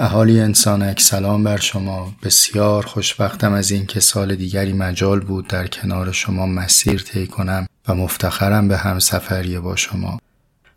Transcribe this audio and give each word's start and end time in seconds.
اهالی 0.00 0.40
انسانک 0.40 1.00
سلام 1.00 1.44
بر 1.44 1.56
شما. 1.56 2.12
بسیار 2.22 2.86
خوشبختم 2.86 3.52
از 3.52 3.70
اینکه 3.70 4.00
سال 4.00 4.34
دیگری 4.34 4.72
مجال 4.72 5.20
بود 5.20 5.46
در 5.46 5.66
کنار 5.66 6.12
شما 6.12 6.46
مسیر 6.46 7.02
طی 7.02 7.26
کنم 7.26 7.66
و 7.88 7.94
مفتخرم 7.94 8.68
به 8.68 8.76
همسفری 8.76 9.58
با 9.58 9.76
شما. 9.76 10.18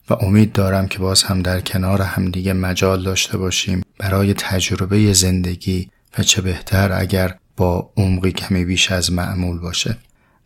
و 0.09 0.13
امید 0.13 0.51
دارم 0.51 0.87
که 0.87 0.99
باز 0.99 1.23
هم 1.23 1.41
در 1.41 1.61
کنار 1.61 2.01
همدیگه 2.01 2.53
مجال 2.53 3.03
داشته 3.03 3.37
باشیم 3.37 3.81
برای 3.97 4.33
تجربه 4.33 5.13
زندگی 5.13 5.89
و 6.17 6.23
چه 6.23 6.41
بهتر 6.41 6.91
اگر 6.93 7.35
با 7.57 7.91
عمقی 7.97 8.31
کمی 8.31 8.65
بیش 8.65 8.91
از 8.91 9.11
معمول 9.11 9.59
باشه. 9.59 9.97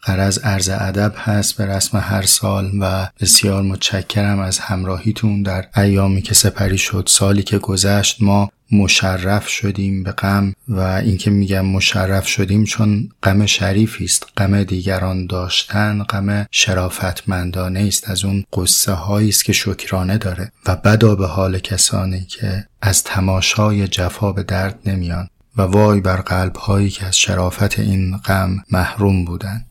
قرض 0.05 0.39
عرض 0.43 0.69
ادب 0.69 1.13
هست 1.17 1.57
به 1.57 1.65
رسم 1.65 1.97
هر 1.97 2.21
سال 2.21 2.71
و 2.79 3.09
بسیار 3.19 3.61
متشکرم 3.61 4.39
از 4.39 4.59
همراهیتون 4.59 5.41
در 5.43 5.65
ایامی 5.75 6.21
که 6.21 6.33
سپری 6.33 6.77
شد. 6.77 7.03
سالی 7.07 7.43
که 7.43 7.57
گذشت 7.57 8.21
ما 8.21 8.49
مشرف 8.71 9.47
شدیم 9.47 10.03
به 10.03 10.11
غم 10.11 10.53
و 10.67 10.79
اینکه 10.79 11.31
میگم 11.31 11.65
مشرف 11.65 12.27
شدیم 12.27 12.63
چون 12.63 13.09
غم 13.23 13.45
شریفی 13.45 14.05
است 14.05 14.27
غم 14.37 14.63
دیگران 14.63 15.25
داشتن 15.25 16.03
غم 16.03 16.45
شرافتمندانه 16.51 17.79
است. 17.79 18.09
از 18.09 18.25
اون 18.25 18.43
قصه 18.53 18.91
هایی 18.91 19.29
است 19.29 19.45
که 19.45 19.53
شکرانه 19.53 20.17
داره 20.17 20.51
و 20.65 20.75
بدا 20.75 21.15
به 21.15 21.27
حال 21.27 21.59
کسانی 21.59 22.21
که 22.21 22.67
از 22.81 23.03
تماشای 23.03 23.87
جفا 23.87 24.31
به 24.31 24.43
درد 24.43 24.79
نمیان 24.85 25.27
و 25.57 25.61
وای 25.61 26.01
بر 26.01 26.17
قلب 26.21 26.55
هایی 26.55 26.89
که 26.89 27.05
از 27.05 27.17
شرافت 27.17 27.79
این 27.79 28.17
غم 28.17 28.63
محروم 28.71 29.25
بودند. 29.25 29.65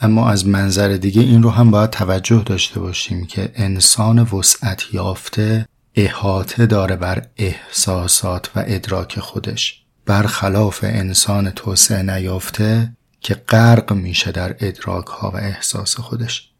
اما 0.00 0.30
از 0.30 0.46
منظر 0.46 0.88
دیگه 0.88 1.22
این 1.22 1.42
رو 1.42 1.50
هم 1.50 1.70
باید 1.70 1.90
توجه 1.90 2.42
داشته 2.46 2.80
باشیم 2.80 3.26
که 3.26 3.52
انسان 3.54 4.18
وسعت 4.18 4.94
یافته 4.94 5.66
احاطه 5.94 6.66
داره 6.66 6.96
بر 6.96 7.26
احساسات 7.36 8.50
و 8.56 8.64
ادراک 8.66 9.20
خودش. 9.20 9.82
برخلاف 10.06 10.84
انسان 10.84 11.50
توسعه 11.50 12.02
نیافته 12.02 12.92
که 13.20 13.34
غرق 13.34 13.92
میشه 13.92 14.32
در 14.32 14.56
ادراک 14.60 15.06
ها 15.06 15.30
و 15.30 15.36
احساس 15.36 15.96
خودش. 15.96 16.50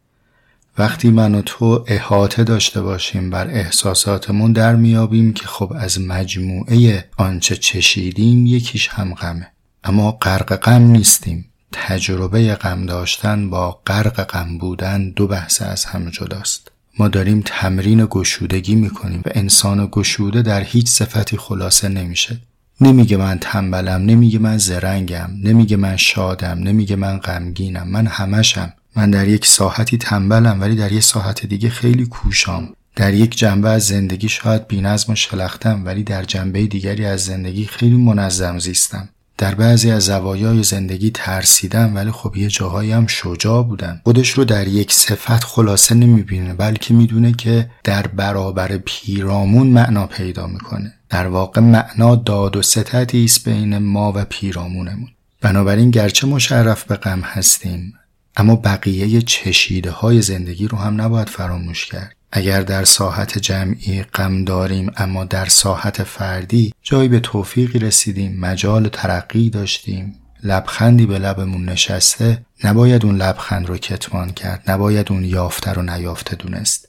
وقتی 0.78 1.10
من 1.10 1.34
و 1.34 1.42
تو 1.42 1.84
احاطه 1.86 2.44
داشته 2.44 2.82
باشیم 2.82 3.30
بر 3.30 3.47
احساساتمون 3.47 4.53
در 4.53 4.76
میابیم 4.76 5.32
که 5.32 5.47
خب 5.47 5.72
از 5.76 6.00
مجموعه 6.00 7.08
آنچه 7.16 7.56
چشیدیم 7.56 8.47
یکیش 8.47 8.88
هم 8.88 9.14
غمه. 9.14 9.53
اما 9.84 10.12
غرق 10.12 10.56
غم 10.56 10.82
نیستیم. 10.82 11.46
تجربه 11.72 12.54
غم 12.54 12.87
داشتن 12.87 13.50
با 13.50 13.81
غرق 13.87 14.22
غم 14.22 14.59
بودن 14.59 15.10
دو 15.10 15.27
بحث 15.27 15.62
از 15.62 15.84
هم 15.84 16.10
جداست. 16.10 16.71
ما 16.99 17.09
داریم 17.09 17.43
تمرین 17.47 18.06
گشودگی 18.10 18.75
می‌کنیم 18.75 19.22
و 19.27 19.31
انسان 19.34 19.88
گشوده 19.93 20.43
در 20.43 20.62
هیچ 20.62 20.88
صفتی 20.88 21.37
خلاصه 21.37 21.88
نمیشه. 21.88 22.41
نمیگه 22.81 23.16
من 23.16 23.38
تنبلم 23.38 24.03
نمیگه 24.03 24.38
من 24.38 24.59
زرنگم 24.59 25.31
نمیگه 25.44 25.77
من 25.77 25.97
شادم 25.97 26.59
نمیگه 26.59 26.97
من 26.97 27.19
غمگینم. 27.19 27.88
من 27.88 28.06
همشم 28.06 28.72
من 28.97 29.10
در 29.10 29.28
یک 29.28 29.47
ساحتی 29.47 29.98
تنبلم 29.98 30.60
ولی 30.60 30.77
در 30.77 30.93
یک 30.93 31.03
ساحت 31.03 31.47
دیگه 31.47 31.71
خیلی 31.71 32.06
کوشام. 32.06 32.69
در 32.97 33.15
یک 33.15 33.38
جنبه 33.38 33.69
از 33.69 33.87
زندگی 33.87 34.28
شاید 34.28 34.66
بینظم 34.69 35.12
و 35.12 35.16
شلختم 35.16 35.84
ولی 35.84 36.03
در 36.03 36.22
جنبه 36.22 36.66
دیگری 36.66 37.04
از 37.04 37.25
زندگی 37.25 37.65
خیلی 37.66 37.97
منظم 37.97 38.59
زیستم. 38.59 39.09
در 39.38 39.54
بعضی 39.54 39.91
از 39.91 40.04
زوایای 40.04 40.62
زندگی 40.62 41.10
ترسیدم 41.10 41.94
ولی 41.94 42.10
خب 42.10 42.36
یه 42.36 42.48
جاهایی 42.48 42.92
هم 42.92 43.06
شجاع 43.06 43.62
بودن 43.62 44.00
خودش 44.04 44.30
رو 44.30 44.44
در 44.44 44.69
یک 44.69 44.92
صفت 44.92 45.44
خلاصه 45.44 45.94
نمی‌بینه 45.94 46.54
بلکه 46.54 46.94
می‌دونه 46.94 47.32
که 47.32 47.70
در 47.84 48.06
برابر 48.06 48.78
پیرامون 48.78 49.66
معنا 49.66 50.06
پیدا 50.06 50.47
می‌کنه. 50.47 50.92
در 51.08 51.26
واقع 51.26 51.60
معنا 51.60 52.16
داد 52.16 52.56
و 52.56 52.62
ستتی 52.62 53.24
است 53.24 53.48
بین 53.48 53.78
ما 53.78 54.12
و 54.16 54.24
پیرامونمون. 54.24 55.08
بنابراین 55.41 55.91
گرچه 55.91 56.26
مشرف 56.26 56.84
به 56.84 56.97
غم 56.97 57.20
هستیم 57.20 57.92
اما 58.36 58.56
بقیه 58.56 59.22
چشیده 59.22 59.91
های 59.91 60.22
زندگی 60.22 60.68
رو 60.68 60.78
هم 60.78 61.00
نباید 61.00 61.28
فراموش 61.28 61.86
کرد. 61.86 62.16
اگر 62.32 62.62
در 62.62 62.84
ساحت 62.84 63.38
جمعی 63.38 64.03
غم 64.03 64.44
داریم 64.44 64.92
اما 64.97 65.25
در 65.25 65.44
ساحت 65.44 66.03
فردی 66.03 66.75
جایی 66.82 67.09
به 67.09 67.20
توفیقی 67.20 67.78
رسیدیم 67.78 68.41
مجال 68.41 68.88
ترقی 68.88 69.50
داشتیم. 69.50 70.14
لبخندی 70.42 71.06
به 71.06 71.19
لبمون 71.19 71.69
نشسته 71.69 72.42
نباید 72.65 73.04
اون 73.04 73.16
لبخند 73.16 73.66
رو 73.66 73.76
کتمان 73.76 74.31
کرد 74.31 74.62
نباید 74.70 75.12
اون 75.12 75.25
یافته 75.25 75.72
رو 75.72 75.82
نیافته 75.82 76.36
دونست. 76.36 76.88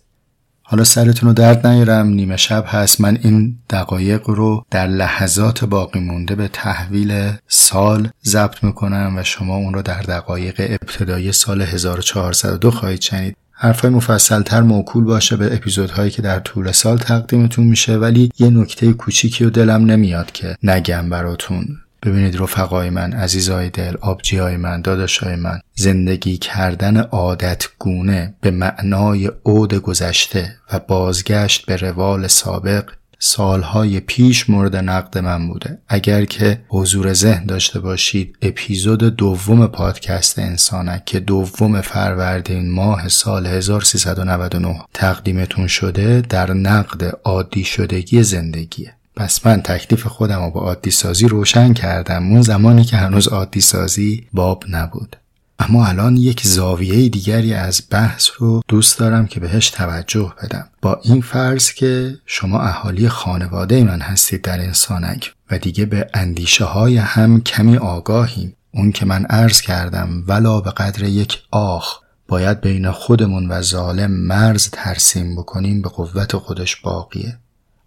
حالا 0.70 0.84
سرتون 0.84 1.30
رو 1.30 1.34
درد 1.34 1.68
نیارم 1.68 2.08
نیمه 2.08 2.38
شب 2.38 2.66
هست 2.68 3.02
من 3.02 3.20
این 3.24 3.58
دقایق 3.70 4.30
رو 4.30 4.66
در 4.72 4.88
لحظات 4.88 5.66
باقی 5.66 6.00
مونده 6.00 6.36
به 6.36 6.48
تحویل 6.48 7.32
سال 7.48 8.10
ضبط 8.26 8.64
می‌کنم 8.64 9.14
و 9.18 9.24
شما 9.24 9.56
اون 9.56 9.74
رو 9.74 9.82
در 9.82 10.02
دقایق 10.02 10.56
ابتدایی 10.60 11.32
سال 11.32 11.62
1402 11.62 12.72
خواهید 12.72 13.02
شنید. 13.02 13.38
حرفای 13.60 13.90
مفصلتر 13.90 14.62
موکول 14.62 15.04
باشه 15.04 15.36
به 15.36 15.54
اپیزودهایی 15.54 16.12
که 16.12 16.22
در 16.22 16.40
طول 16.40 16.72
سال 16.72 16.98
تقدیمتون 16.98 17.66
میشه 17.66 17.98
ولی 17.98 18.32
یه 18.40 18.50
نکته 18.50 18.94
کوچیکی 18.94 19.46
و 19.46 19.50
دلم 19.50 19.86
نمیاد 19.86 20.32
که 20.32 20.58
نگم 20.64 21.10
براتون. 21.10 21.68
ببینید 22.04 22.42
رفقای 22.42 22.90
من 22.90 23.14
عزیزای 23.14 23.70
دل 23.70 23.96
آبجیای 24.02 24.58
من 24.58 24.82
داداشای 24.82 25.36
من 25.36 25.60
زندگی 25.76 26.38
کردن 26.38 26.98
عادت 26.98 27.68
گونه 27.80 28.34
به 28.42 28.52
معنای 28.52 29.32
عود 29.46 29.74
گذشته 29.74 30.56
و 30.74 30.80
بازگشت 30.80 31.66
به 31.66 31.76
روال 31.76 32.28
سابق 32.28 32.90
سالهای 33.20 34.00
پیش 34.00 34.50
مورد 34.50 34.76
نقد 34.76 35.18
من 35.18 35.48
بوده. 35.48 35.80
اگر 35.88 36.26
که 36.26 36.62
حضور 36.68 37.14
ذهن 37.14 37.46
داشته 37.46 37.80
باشید 37.80 38.38
اپیزود 38.42 39.04
دوم 39.04 39.68
پادکست 39.68 40.40
انسانک 40.40 41.06
که 41.06 41.20
دوم 41.20 41.82
فروردین 41.82 42.72
ماه 42.72 43.08
سال 43.08 43.46
1399 43.46 44.82
تقدیمتون 44.94 45.68
شده 45.68 46.22
در 46.22 46.54
نقد 46.54 47.18
عادی 47.24 47.64
شدگی 47.64 48.24
زندگیه. 48.24 48.94
پس 49.16 49.46
من 49.46 49.62
تکلیف 49.62 50.08
خودم 50.08 50.44
رو 50.44 50.52
با 50.52 50.60
عادی 50.62 50.92
سازی 50.92 51.28
روشن 51.28 51.74
کردم. 51.74 52.32
اون 52.32 52.42
زمانی 52.42 52.84
که 52.84 52.98
هنوز 52.98 53.28
عادی 53.28 53.62
سازی 53.62 54.28
باب 54.34 54.64
نبود. 54.70 55.16
اما 55.60 55.88
الان 55.88 56.18
یک 56.18 56.48
زاویه 56.48 57.10
دیگری 57.10 57.54
از 57.54 57.82
بحث 57.92 58.30
رو 58.38 58.62
دوست 58.68 59.00
دارم 59.00 59.28
که 59.28 59.40
بهش 59.40 59.70
توجه 59.70 60.34
بدم. 60.44 60.70
با 60.82 61.00
این 61.04 61.22
فرض 61.22 61.72
که 61.72 62.18
شما 62.26 62.62
اهالی 62.62 63.10
خانواده 63.10 63.84
من 63.84 64.00
هستید 64.02 64.42
در 64.42 64.60
انسانک 64.60 65.34
و 65.52 65.58
دیگه 65.58 65.86
به 65.86 66.10
اندیشه 66.14 66.66
های 66.66 66.98
هم 66.98 67.42
کمی 67.42 67.78
آگاهیم. 67.78 68.54
اون 68.72 68.92
که 68.92 69.06
من 69.06 69.26
عرض 69.26 69.62
کردم 69.62 70.24
ولا 70.28 70.62
به 70.62 70.72
قدر 70.72 71.04
یک 71.04 71.44
آخ 71.52 72.00
باید 72.28 72.62
بین 72.62 72.92
خودمون 72.92 73.52
و 73.52 73.62
ظالم 73.62 74.12
مرز 74.12 74.70
ترسیم 74.70 75.36
بکنیم 75.36 75.82
به 75.82 75.90
قوت 75.90 76.36
خودش 76.36 76.76
باقیه. 76.76 77.38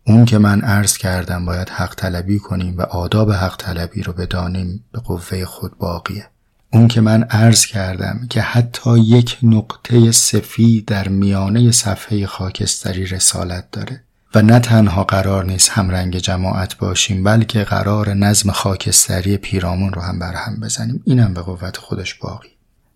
اون 0.07 0.25
که 0.25 0.39
من 0.39 0.61
عرض 0.61 0.97
کردم 0.97 1.45
باید 1.47 1.69
حق 1.69 1.95
طلبی 1.95 2.39
کنیم 2.39 2.79
و 2.79 2.83
آداب 2.83 3.33
حق 3.33 3.57
طلبی 3.57 4.03
رو 4.03 4.13
بدانیم 4.13 4.85
به 4.93 5.01
قوه 5.01 5.45
خود 5.45 5.79
باقیه. 5.79 6.30
اون 6.73 6.89
که 6.89 7.01
من 7.01 7.23
عرض 7.23 7.67
کردم 7.67 8.27
که 8.31 8.41
حتی 8.41 8.99
یک 8.99 9.39
نقطه 9.43 10.13
سفید 10.13 10.85
در 10.85 11.09
میانه 11.09 11.71
صفحه 11.71 12.27
خاکستری 12.27 13.07
رسالت 13.07 13.71
داره 13.73 14.03
و 14.35 14.43
نه 14.43 14.59
تنها 14.59 15.05
قرار 15.05 15.45
نیست 15.45 15.71
همرنگ 15.71 16.17
جماعت 16.17 16.77
باشیم 16.79 17.25
بلکه 17.25 17.65
قرار 17.65 18.15
نظم 18.15 18.51
خاکستری 18.51 19.37
پیرامون 19.37 19.93
رو 19.93 20.03
هم 20.03 20.19
برهم 20.19 20.61
بزنیم. 20.61 21.03
اینم 21.07 21.35
به 21.35 21.41
قوت 21.41 21.77
خودش 21.77 22.15
باقی. 22.15 22.49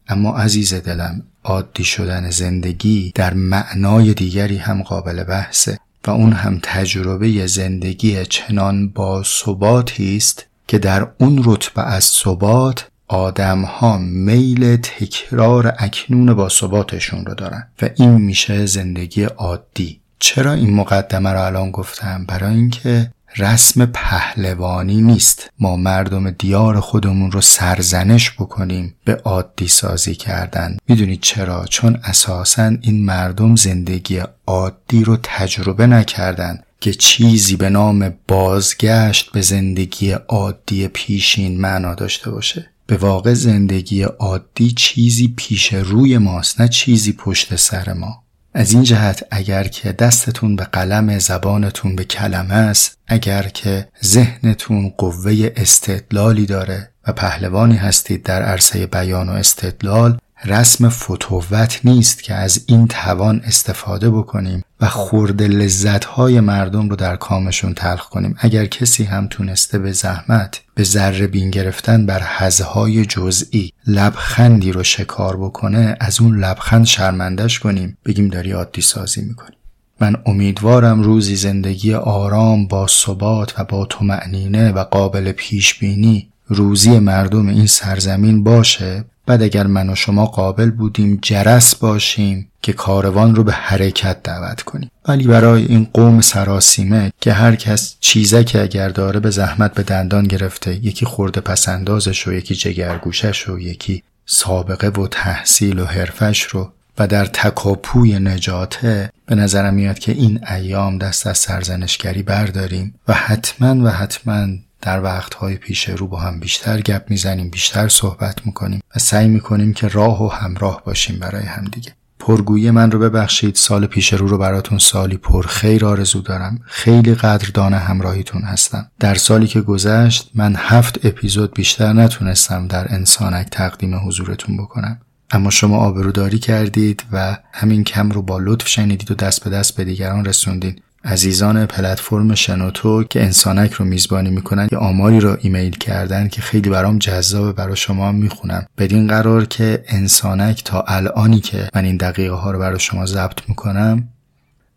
اما 0.09 0.37
عزیز 0.39 0.75
دلم 0.75 1.23
عادی 1.45 1.85
شدن 1.85 2.31
زندگی 2.31 3.13
در 3.15 3.35
معنای 3.35 4.15
دیگری 4.15 4.57
هم 4.57 4.83
قابل 4.83 5.25
بحثه 5.25 5.79
و 6.07 6.11
اون 6.11 6.33
هم 6.33 6.61
تجربه 6.63 7.47
زندگی 7.47 8.27
چنان 8.27 8.89
با 8.89 9.23
ثباتی 9.23 10.17
است 10.17 10.47
که 10.67 10.79
در 10.79 11.09
اون 11.19 11.43
رتبه 11.45 11.83
از 11.83 12.05
ثبات 12.05 12.89
آدم 13.09 13.63
ها 13.63 13.99
میل 13.99 14.77
تکرار 14.77 15.75
اکنون 15.79 16.35
با 16.35 16.49
ثباتشون 16.49 17.27
رو 17.27 17.35
دارن 17.35 17.69
و 17.83 17.89
این 17.97 18.11
میشه 18.11 18.67
زندگی 18.67 19.25
عادی. 19.25 20.01
چرا 20.19 20.53
این 20.53 20.75
مقدمه 20.75 21.31
رو 21.31 21.41
الان 21.41 21.71
گفتم؟ 21.71 22.25
برای 22.29 22.55
اینکه 22.55 23.11
رسم 23.37 23.87
پهلوانی 23.87 25.03
نیست. 25.03 25.51
ما 25.59 25.77
مردم 25.77 26.31
دیار 26.31 26.81
خودمون 26.81 27.33
رو 27.33 27.41
سرزنش 27.41 28.31
بکنیم 28.31 28.95
به 29.05 29.15
عادی 29.15 29.69
سازی 29.69 30.15
کردن. 30.15 30.77
می‌دونید 30.89 31.21
چرا؟ 31.21 31.65
چون 31.71 32.01
اساسا 32.05 32.73
این 32.81 33.05
مردم 33.05 33.57
زندگی 33.57 34.23
عادی 34.47 35.05
رو 35.05 35.19
تجربه 35.23 35.87
نکردن 35.87 36.59
که 36.81 36.93
چیزی 36.93 37.57
به 37.57 37.71
نام 37.71 38.15
بازگشت 38.29 39.33
به 39.33 39.41
زندگی 39.41 40.11
عادی 40.11 40.89
پیشین 40.89 41.61
معنا 41.61 41.95
داشته 41.95 42.31
باشه. 42.31 42.71
به 42.87 42.97
واقع 42.97 43.35
زندگی 43.35 44.03
عادی 44.03 44.71
چیزی 44.71 45.35
پیش 45.37 45.75
روی 45.75 46.19
ماست 46.19 46.61
نه 46.61 46.69
چیزی 46.69 47.13
پشت 47.13 47.57
سر 47.57 47.93
ما. 47.93 48.25
از 48.55 48.73
این 48.73 48.83
جهت 48.83 49.25
اگر 49.31 49.65
که 49.65 49.93
دستتون 49.93 50.57
به 50.57 50.65
قلم 50.65 51.19
زبانتون 51.19 51.97
به 51.97 52.05
کلمه 52.05 52.55
است 52.55 52.99
اگر 53.07 53.43
که 53.43 53.89
ذهنتون 54.05 54.89
قوه 54.89 55.53
استدلالی 55.57 56.47
داره 56.47 56.91
و 57.07 57.13
پهلوانی 57.13 57.77
هستید 57.77 58.23
در 58.23 58.43
عرصه 58.43 58.87
بیان 58.87 59.29
و 59.29 59.33
استدلال 59.33 60.19
رسم 60.45 60.89
فتووت 60.89 61.81
نیست 61.85 62.23
که 62.23 62.35
از 62.35 62.65
این 62.67 62.89
توان 62.89 63.41
استفاده 63.45 64.11
بکنیم 64.11 64.65
و 64.81 64.87
خورد 64.87 65.43
لذتهای 65.43 66.41
مردم 66.41 66.89
رو 66.89 66.97
در 66.97 67.17
کامشون 67.17 67.75
تلخ 67.75 68.09
کنیم. 68.09 68.37
اگر 68.39 68.67
کسی 68.67 69.05
هم 69.05 69.27
تونسته 69.27 69.79
به 69.79 69.93
زحمت 69.93 70.61
به 70.75 70.85
ذره 70.85 71.27
بین 71.27 71.51
گرفتن 71.51 72.07
بر 72.07 72.23
حزهای 72.23 73.07
جزئی 73.07 73.73
لبخندی 73.87 74.73
رو 74.73 74.83
شکار 74.83 75.37
بکنه 75.37 75.97
از 76.01 76.21
اون 76.21 76.39
لبخند 76.39 76.87
شرمندش 76.87 77.59
کنیم. 77.59 77.99
بگیم 78.05 78.29
داری 78.29 78.53
عادی 78.53 78.81
سازی 78.81 79.23
می‌کنیم 79.23 79.59
من 80.01 80.17
امیدوارم 80.27 81.03
روزی 81.03 81.37
زندگی 81.37 81.95
آرام 81.95 82.67
با 82.67 82.87
ثبات 82.87 83.55
و 83.59 83.65
با 83.65 83.89
معنینه 84.01 84.73
و 84.73 84.85
قابل 84.85 85.33
پیش 85.33 85.79
بینی 85.79 86.29
روزی 86.49 86.99
مردم 86.99 87.49
این 87.49 87.67
سرزمین 87.67 88.45
باشه. 88.45 89.05
بعد 89.27 89.43
اگر 89.43 89.67
من 89.67 89.91
و 89.91 89.95
شما 89.95 90.27
قابل 90.27 90.71
بودیم 90.71 91.19
جرس 91.23 91.75
باشیم 91.75 92.49
که 92.63 92.73
کاروان 92.73 93.35
رو 93.35 93.45
به 93.45 93.53
حرکت 93.53 94.23
دعوت 94.23 94.63
کنیم. 94.63 94.91
ولی 95.09 95.27
برای 95.27 95.65
این 95.65 95.87
قوم 95.93 96.21
سراسیمه 96.21 97.13
که 97.21 97.33
هر 97.33 97.57
کس 97.57 97.97
چیزک 98.01 98.57
اگر 98.61 98.89
داره 98.89 99.21
به 99.21 99.31
زحمت 99.31 99.75
به 99.75 99.83
دندان 99.83 100.25
گرفته 100.25 100.75
یکی 100.87 101.07
خورده 101.07 101.41
پسندازش 101.41 102.29
و 102.29 102.33
یکی 102.33 102.55
جگرگوشش 102.55 103.49
و 103.49 103.59
یکی 103.59 104.03
سابقه 104.27 104.89
و 104.89 105.09
تحصیل 105.09 105.79
و 105.79 105.85
حرفش 105.85 106.43
رو 106.43 106.73
و 106.99 107.07
در 107.07 107.25
تکاپوی 107.25 108.19
نجاته 108.19 109.11
به 109.27 109.35
نظرم 109.35 109.75
میاد 109.75 109.99
که 109.99 110.13
این 110.13 110.41
ایام 110.49 110.99
دست 110.99 111.27
از 111.27 111.39
سرزنشگری 111.39 112.23
برداریم 112.23 112.95
و 113.09 113.13
حتما 113.13 113.85
و 113.85 113.89
حتما 113.89 114.47
در 114.85 115.03
وقتهای 115.03 115.57
پیش 115.57 115.89
رو 115.89 116.07
با 116.07 116.21
هم 116.21 116.41
بیشتر 116.41 116.81
گپ 116.81 117.05
می‌زنیم 117.09 117.51
بیشتر 117.51 117.89
صحبت 117.89 118.47
می‌کنیم 118.47 118.81
و 118.97 118.99
سعی 118.99 119.29
می‌کنیم 119.29 119.73
که 119.73 119.89
راه 119.89 120.23
و 120.23 120.29
همراه 120.29 120.83
باشیم 120.85 121.19
برای 121.19 121.45
همدیگه. 121.45 121.93
پرگویی 122.19 122.71
من 122.71 122.91
رو 122.91 122.99
ببخشید 122.99 123.55
سال 123.55 123.87
پیش 123.87 124.13
رو 124.13 124.27
رو 124.27 124.39
براتون 124.39 124.79
سالی 124.79 125.17
پر 125.17 125.47
خیر 125.47 125.87
آرزو 125.87 126.21
دارم. 126.21 126.61
خیلی 126.65 127.15
قدردان 127.15 127.75
همراهیتون 127.75 128.43
هستم. 128.43 128.91
در 129.01 129.15
سالی 129.15 129.47
که 129.47 129.61
گذشت 129.61 130.31
من 130.35 130.55
هفت 130.57 131.07
اپیزود 131.07 131.55
بیشتر 131.55 131.93
نتونستم 131.93 132.67
در 132.67 132.95
انسانک 132.95 133.49
تقدیم 133.51 133.95
حضورتون 134.09 134.57
بکنم. 134.57 134.99
اما 135.31 135.51
شما 135.51 135.77
آبروداری 135.77 136.39
کردید 136.39 137.05
و 137.13 137.37
همین 137.53 137.85
کم 137.85 138.11
رو 138.11 138.23
با 138.23 138.39
لطف 138.39 138.69
شنیدید 138.69 139.11
و 139.11 139.15
دست 139.15 139.45
به 139.45 139.51
دست 139.51 139.77
به 139.77 139.85
دیگران 139.85 140.25
رسوندید 140.25 140.83
عزیزان 141.05 141.67
پلتفرم 141.67 142.35
شنوتو 142.35 143.05
که 143.05 143.23
انسانک 143.23 143.73
رو 143.73 143.85
میزبانی 143.85 144.31
می‌کنن 144.31 144.69
یه 144.73 144.79
آماری 144.79 145.21
رو 145.21 145.37
ایمیل 145.41 145.77
کردن 145.77 146.29
که 146.29 146.43
خیلی 146.43 146.71
برام 146.71 146.99
جذابه 146.99 147.53
برای 147.53 147.77
شما 147.77 148.13
می‌خونم. 148.13 148.67
بدین 148.79 149.07
قرار 149.07 149.45
که 149.45 149.85
انسانک 149.87 150.65
تا 150.65 150.81
الانی 150.81 151.41
که 151.41 151.69
من 151.75 151.85
این 151.85 151.97
دقیقه 151.97 152.35
ها 152.35 152.51
رو 152.51 152.59
برای 152.59 152.81
شما 152.81 153.07
ضبط 153.07 153.41
می‌کنم 153.49 154.09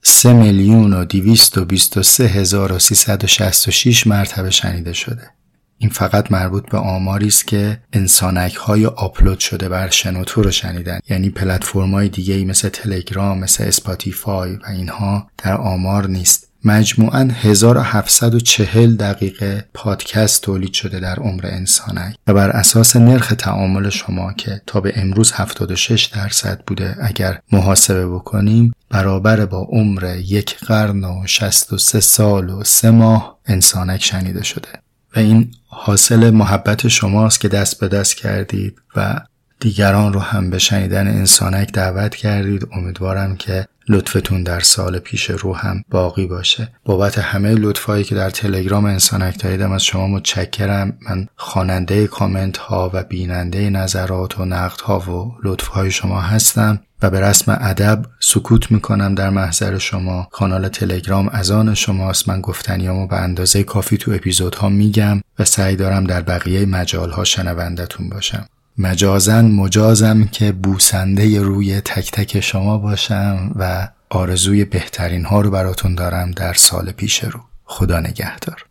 سه 0.02 0.34
میلیون 0.34 0.94
و 0.94 1.06
دیویست 1.06 1.58
و 1.58 1.66
بیست 1.66 1.98
و 1.98 2.04
سه 2.04 2.24
هزار 2.24 2.72
و 2.72 2.80
سیصد 2.80 3.24
و 3.24 3.28
شست 3.28 3.68
و 3.68 3.72
شیش 3.72 4.08
مرتبه 4.08 4.50
شنیده 4.50 4.94
شده. 4.94 5.30
این 5.78 5.90
فقط 5.90 6.32
مربوط 6.32 6.70
به 6.70 6.78
آماری 6.78 7.28
است 7.28 7.48
که 7.48 7.80
انسانک 7.94 8.56
های 8.56 8.86
آپلود 8.86 9.40
شده 9.40 9.70
بر 9.70 9.90
شنوتو 9.90 10.42
رو 10.42 10.52
شنیدن. 10.52 11.00
یعنی 11.10 11.30
پلتفرم 11.30 11.92
های 11.92 12.10
دیگه 12.10 12.34
ای 12.34 12.46
مثل 12.46 12.70
تلگرام 12.70 13.40
مثل 13.40 13.64
اسپاتیفای 13.64 14.56
و 14.56 14.66
اینها 14.70 15.28
در 15.38 15.58
آمار 15.58 16.08
نیست. 16.08 16.48
مجموعا 16.64 17.30
1740 17.34 18.96
دقیقه 18.96 19.66
پادکست 19.74 20.42
تولید 20.42 20.74
شده 20.74 21.00
در 21.00 21.16
عمر 21.16 21.46
انسانک 21.46 22.16
و 22.28 22.34
بر 22.34 22.50
اساس 22.50 22.96
نرخ 22.96 23.34
تعامل 23.38 23.90
شما 23.90 24.34
که 24.34 24.62
تا 24.66 24.82
به 24.82 24.94
امروز 24.96 25.32
76 25.32 26.06
درصد 26.06 26.64
بوده 26.68 26.96
اگر 27.02 27.40
محاسبه 27.52 28.08
بکنیم 28.08 28.74
برابر 28.90 29.46
با 29.46 29.68
عمر 29.70 30.16
یک 30.18 30.56
قرن 30.56 31.04
و 31.04 31.24
63 31.26 32.00
سال 32.00 32.50
و 32.50 32.64
سه 32.64 32.92
ماه 32.92 33.40
انسانک 33.46 34.04
شنیده 34.04 34.44
شده. 34.44 34.70
این 35.18 35.52
حاصل 35.68 36.30
محبت 36.30 36.88
شماست 36.88 37.40
که 37.40 37.48
دست 37.48 37.80
به 37.80 37.88
دست 37.88 38.16
کردید 38.16 38.82
و 38.96 39.20
دیگران 39.60 40.14
رو 40.14 40.20
هم 40.20 40.50
به 40.50 40.60
شنیدن 40.60 41.08
انسانک 41.08 41.72
دعوت 41.72 42.16
کردید. 42.16 42.68
امیدوارم 42.72 43.36
که 43.36 43.68
لطفتون 43.90 44.44
در 44.44 44.60
سال 44.60 45.00
پیش 45.00 45.30
رو 45.30 45.56
هم 45.56 45.84
باقی 45.90 46.28
باشه. 46.28 46.72
بابت 46.86 47.18
همه 47.18 47.54
لطفایی 47.54 48.04
که 48.04 48.16
در 48.16 48.30
تلگرام 48.30 48.86
انسانک 48.86 49.44
داریدم 49.44 49.72
از 49.72 49.84
شما 49.84 50.08
متشکرم. 50.08 50.98
من 51.10 51.28
خواننده 51.36 52.08
کامنت 52.08 52.58
ها 52.58 52.92
و 52.94 53.04
بیننده 53.04 53.70
نظرات 53.70 54.40
و 54.40 54.46
نقد 54.46 54.82
ها 54.82 55.00
و 55.00 55.32
لطف 55.44 55.68
های 55.68 55.92
شما 55.92 56.22
هستم 56.22 56.80
و 57.02 57.10
به 57.10 57.22
رسم 57.22 57.58
ادب 57.62 58.06
سکوت 58.20 58.72
می‌کنم 58.72 59.16
در 59.16 59.30
محضر 59.30 59.78
شما. 59.78 60.28
کانال 60.32 60.68
تلگرام 60.68 61.30
از 61.30 61.52
آن 61.52 61.74
شماست. 61.74 62.30
من 62.30 62.42
گفتنیامو 62.42 63.08
به 63.08 63.16
اندازه 63.16 63.64
کافی 63.64 63.98
تو 63.98 64.12
اپیزودها 64.12 64.70
میگم 64.70 65.22
و 65.40 65.46
سعی 65.46 65.76
دارم 65.76 66.04
در 66.04 66.22
بقیه 66.22 66.66
مجال 66.66 67.12
ها 67.12 67.24
شنوندتون 67.24 68.10
باشم. 68.10 68.46
مجازن 68.80 69.46
مجازم 69.46 70.28
که 70.28 70.52
بوسنده 70.52 71.42
روی 71.42 71.82
تک 71.82 72.12
تک 72.12 72.40
شما 72.40 72.78
باشم 72.78 73.52
و 73.56 73.88
آرزوی 74.10 74.66
بهترین 74.66 75.26
ها 75.26 75.42
رو 75.42 75.52
براتون 75.52 75.96
دارم 75.96 76.32
در 76.32 76.54
سال 76.54 76.92
پیش 76.92 77.24
رو 77.24 77.40
خدا 77.64 78.00
نگهدار 78.00 78.66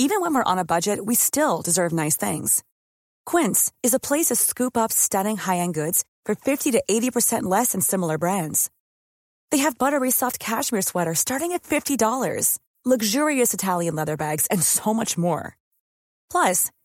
Even 0.00 0.20
when 0.22 0.32
we're 0.34 0.52
on 0.52 0.58
a 0.58 0.70
budget, 0.74 0.98
we 1.10 1.16
still 1.16 1.56
deserve 1.68 1.92
nice 1.92 2.16
things. 2.26 2.62
Quince 3.26 3.72
is 3.82 3.92
a 3.94 4.04
place 4.08 4.26
to 4.28 4.36
scoop 4.36 4.74
up 4.82 4.92
stunning 4.92 5.36
high-end 5.36 5.74
goods 5.74 6.04
for 6.24 6.34
50 6.36 6.70
to 6.70 6.82
80% 6.88 7.42
less 7.42 7.72
than 7.72 7.80
similar 7.80 8.16
brands. 8.16 8.70
They 9.50 9.58
have 9.58 9.76
buttery 9.76 10.12
soft 10.12 10.38
cashmere 10.38 10.82
sweaters 10.82 11.18
starting 11.18 11.52
at 11.52 11.64
$50, 11.64 12.58
luxurious 12.84 13.52
Italian 13.52 13.96
leather 13.96 14.16
bags, 14.16 14.46
and 14.52 14.62
so 14.62 14.94
much 14.94 15.18
more. 15.18 15.56
Plus, 16.30 16.70